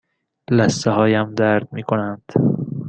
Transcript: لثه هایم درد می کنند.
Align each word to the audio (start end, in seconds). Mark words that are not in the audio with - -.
لثه 0.57 0.89
هایم 0.97 1.29
درد 1.39 1.67
می 1.73 1.83
کنند. 1.83 2.23